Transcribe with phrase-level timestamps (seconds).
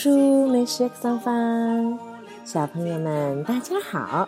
[0.00, 1.98] 是桑芳，
[2.42, 4.26] 小朋友们大家好。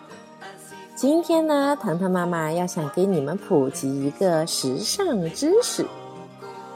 [0.95, 5.87] 今天呢，糖糖妈妈要想给你们普及一个时尚知识。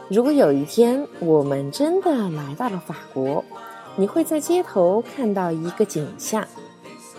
[0.08, 3.44] 如果有一天我们真的来到了法国，
[3.96, 6.42] 你会在街头看到一个景象：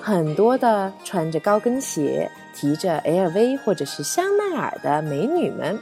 [0.02, 5.78] 很多的穿着高跟鞋、提着 LV 或者是香奈儿的美女们，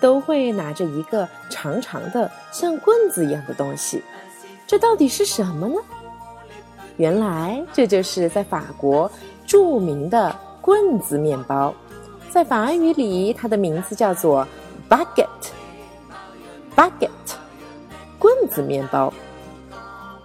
[0.00, 4.00] 都会拿着一个长长的像棍子一样的东西。
[4.72, 5.74] 这到底是什么呢？
[6.96, 9.10] 原来这就是在法国
[9.46, 11.74] 著名的棍子面包，
[12.30, 14.48] 在法语里，它的名字叫做
[14.88, 15.26] baguette。
[16.74, 17.34] baguette，
[18.18, 19.12] 棍子面包。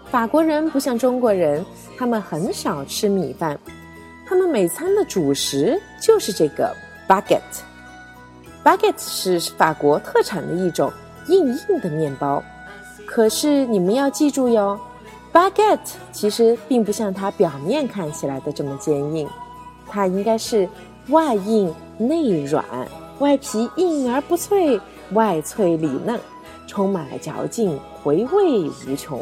[0.09, 1.66] 法国人不像中国人，
[1.97, 3.59] 他们很少吃米饭，
[4.25, 6.73] 他们每餐的主食就是这个
[7.05, 7.41] baguette。
[8.63, 10.89] baguette 是法国特产的一种
[11.27, 12.41] 硬硬的面包。
[13.08, 14.80] 可是你们要记住哟
[15.33, 19.27] ，baguette 其实并不像它表面看起来的这么坚硬，
[19.88, 20.69] 它应该是
[21.08, 22.63] 外硬内软，
[23.19, 24.80] 外皮硬而不脆，
[25.13, 26.19] 外脆里嫩，
[26.67, 29.19] 充满了嚼劲，回味无穷。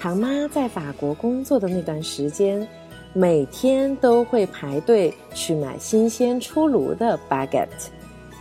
[0.00, 2.66] 唐妈在法国工作的那段时间，
[3.12, 7.68] 每天都会排队去买新鲜出炉的 baguette，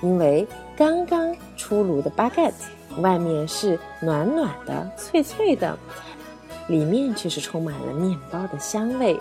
[0.02, 1.36] 因为刚刚
[1.72, 2.52] 出炉的 baguette。
[2.98, 5.78] 外面是暖暖的、脆脆的，
[6.68, 9.18] 里面却是充满了面包的香味。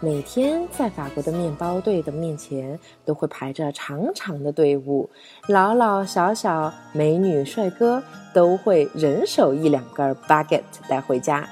[0.00, 5.08] 每天在法国的面包队的面前，都会排着长长的队伍，
[5.48, 8.02] 老老小小、美女帅哥
[8.34, 11.48] 都会人手一两根 baguette 带回家。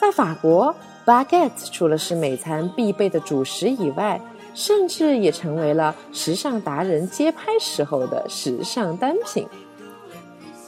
[0.00, 0.74] 在法国
[1.06, 4.20] ，baguette 除了是每餐必备的主食以外，
[4.54, 9.46] 甚至也成为了时尚达人街拍时候的时尚单品。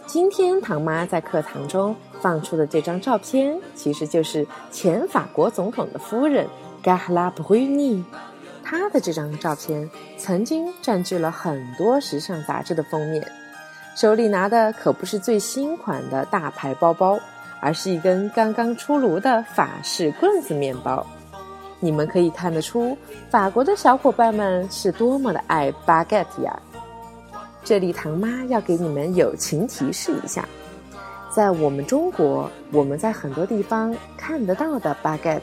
[0.07, 6.47] 今天唐妈在课堂中放出的这张照片，其实就是前法国总统的夫人
[6.83, 8.05] g a h l a Bruni。
[8.63, 13.27] 她的这张照片曾经占据了很多时尚杂志的封面，
[13.97, 17.19] 手里拿的可不是最新款的大牌包包，
[17.61, 21.07] 而是一根刚刚出炉的法式棍子面包。
[21.84, 22.96] 你们可以看得出，
[23.28, 26.58] 法国的小伙伴们是多么的爱 baguette 呀！
[27.62, 30.48] 这里唐妈要给你们友情提示一下，
[31.30, 35.42] 在我们中国，我们在很多地方看得到的 baguette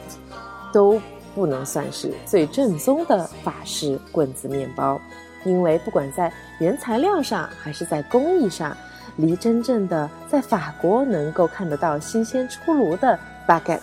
[0.72, 1.00] 都
[1.32, 5.00] 不能算是最正宗的法式棍子面包，
[5.44, 8.76] 因为不管在原材料上还是在工艺上，
[9.14, 13.16] 离真正的在法国能够看得到新鲜出炉的
[13.46, 13.78] baguette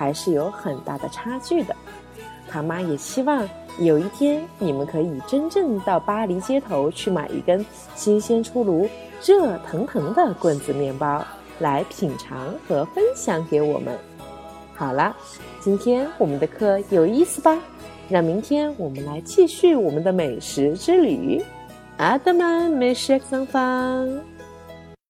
[0.00, 1.76] 还是有很大的差距的。
[2.48, 3.46] 唐妈也希望。
[3.78, 8.88] 有一天，你们可以真正到巴黎街头去买一根新鲜出炉、
[9.24, 11.24] 热腾腾的棍子面包
[11.60, 13.96] 来品尝和分享给我们。
[14.74, 15.14] 好了，
[15.60, 17.58] 今天我们的课有意思吧？
[18.08, 21.42] 让明天我们来继续我们的美食之旅。
[21.98, 24.29] 阿德曼美食上方。